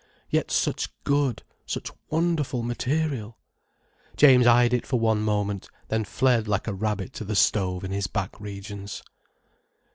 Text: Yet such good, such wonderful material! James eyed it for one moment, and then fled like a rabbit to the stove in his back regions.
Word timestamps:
Yet 0.31 0.49
such 0.49 0.89
good, 1.03 1.43
such 1.67 1.91
wonderful 2.09 2.63
material! 2.63 3.37
James 4.17 4.47
eyed 4.47 4.73
it 4.73 4.87
for 4.87 4.99
one 4.99 5.21
moment, 5.21 5.65
and 5.67 5.89
then 5.89 6.05
fled 6.05 6.47
like 6.47 6.65
a 6.67 6.73
rabbit 6.73 7.13
to 7.13 7.23
the 7.23 7.35
stove 7.35 7.83
in 7.83 7.91
his 7.91 8.07
back 8.07 8.39
regions. 8.41 9.03